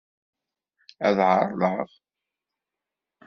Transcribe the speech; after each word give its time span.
Ad 1.07 1.17
ɛerḍeɣ. 1.29 1.89